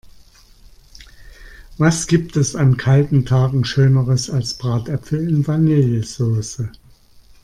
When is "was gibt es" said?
1.77-2.55